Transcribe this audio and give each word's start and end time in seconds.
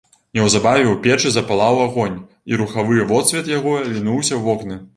Неўзабаве 0.37 0.85
ў 0.91 0.95
печы 1.03 1.31
запалаў 1.35 1.83
агонь, 1.83 2.17
і 2.51 2.61
рухавы 2.63 2.97
водсвет 3.15 3.55
яго 3.57 3.77
лінуўся 3.93 4.33
ў 4.35 4.41
вокны. 4.51 4.83